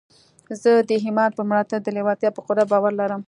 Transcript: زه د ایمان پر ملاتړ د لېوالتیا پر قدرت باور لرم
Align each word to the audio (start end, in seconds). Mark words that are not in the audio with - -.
زه 0.61 0.69
د 0.87 0.91
ایمان 1.03 1.29
پر 1.37 1.43
ملاتړ 1.49 1.79
د 1.83 1.87
لېوالتیا 1.95 2.29
پر 2.35 2.41
قدرت 2.47 2.67
باور 2.71 2.91
لرم 3.01 3.19